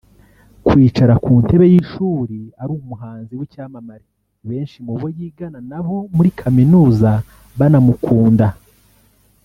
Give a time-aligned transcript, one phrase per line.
[0.65, 4.05] Kwicara ku ntebe y’ishuri ari umuhanzi w’icyamamare
[4.47, 7.11] benshi mu bo yigana na bo muri kaminuza
[7.57, 8.47] banamukunda